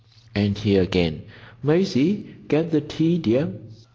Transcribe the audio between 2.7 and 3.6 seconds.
the tea, dear.)